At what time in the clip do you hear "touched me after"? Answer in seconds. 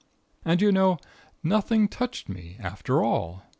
1.87-3.03